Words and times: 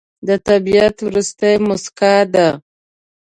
د 0.27 0.29
طبیعت 0.47 0.95
وروستی 1.07 1.53
موسکا 1.67 2.15
ده 2.33 2.47